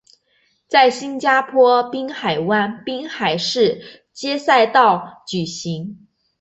[0.67, 6.07] 在新加坡滨海湾滨海湾市街赛道举行。